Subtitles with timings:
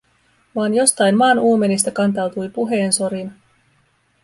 [0.55, 3.31] Vaan jostain maan uumenista kantautui puheensorina.